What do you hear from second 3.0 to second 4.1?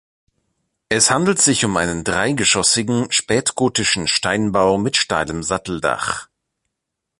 spätgotischen